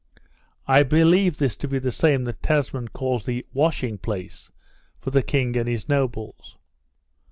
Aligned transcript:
I 0.67 0.81
believe 0.81 1.37
this 1.37 1.55
to 1.57 1.67
be 1.67 1.77
the 1.77 1.91
same 1.91 2.23
that 2.23 2.41
Tasman 2.41 2.87
calls 2.87 3.23
the 3.25 3.45
washing 3.53 3.99
place 3.99 4.51
for 4.99 5.11
the 5.11 5.21
king 5.21 5.55
and 5.55 5.67
his 5.67 5.87
nobles. 5.87 6.57